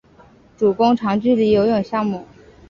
[0.57, 2.25] 主攻长距离游泳项目。